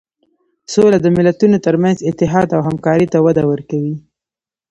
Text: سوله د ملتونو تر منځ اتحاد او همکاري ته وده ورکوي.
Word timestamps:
سوله 0.73 0.97
د 1.01 1.07
ملتونو 1.17 1.57
تر 1.65 1.75
منځ 1.83 1.97
اتحاد 2.09 2.47
او 2.55 2.61
همکاري 2.67 3.07
ته 3.13 3.17
وده 3.25 3.43
ورکوي. 3.51 3.95